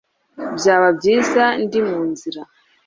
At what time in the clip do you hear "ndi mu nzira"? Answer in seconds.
1.63-2.41